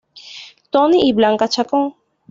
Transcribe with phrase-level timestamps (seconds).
[0.71, 1.93] Tony y Blanca Chacón.